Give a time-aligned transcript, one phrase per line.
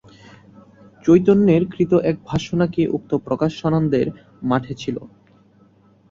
[1.05, 4.07] চৈতন্যের কৃত এক ভাষ্য নাকি উক্ত প্রকাশানন্দের
[4.43, 4.97] মঠে ছিল।